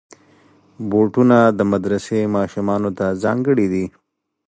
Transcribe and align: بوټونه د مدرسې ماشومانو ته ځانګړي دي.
بوټونه 0.89 1.37
د 1.57 1.59
مدرسې 1.71 2.19
ماشومانو 2.35 2.89
ته 2.97 3.05
ځانګړي 3.23 3.67
دي. 3.73 3.85